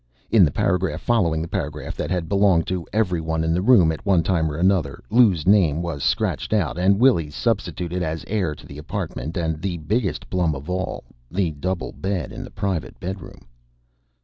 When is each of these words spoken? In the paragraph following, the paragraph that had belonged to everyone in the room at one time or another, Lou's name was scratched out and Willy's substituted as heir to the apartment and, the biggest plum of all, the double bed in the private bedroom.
In 0.31 0.43
the 0.43 0.49
paragraph 0.49 0.99
following, 0.99 1.43
the 1.43 1.47
paragraph 1.47 1.95
that 1.97 2.09
had 2.09 2.27
belonged 2.27 2.65
to 2.65 2.87
everyone 2.91 3.43
in 3.43 3.53
the 3.53 3.61
room 3.61 3.91
at 3.91 4.03
one 4.03 4.23
time 4.23 4.49
or 4.51 4.57
another, 4.57 5.03
Lou's 5.11 5.45
name 5.45 5.83
was 5.83 6.01
scratched 6.03 6.53
out 6.53 6.75
and 6.79 6.99
Willy's 6.99 7.35
substituted 7.35 8.01
as 8.01 8.25
heir 8.27 8.55
to 8.55 8.65
the 8.65 8.79
apartment 8.79 9.37
and, 9.37 9.61
the 9.61 9.77
biggest 9.77 10.27
plum 10.27 10.55
of 10.55 10.71
all, 10.71 11.03
the 11.29 11.51
double 11.51 11.91
bed 11.91 12.31
in 12.33 12.43
the 12.43 12.49
private 12.49 12.99
bedroom. 12.99 13.41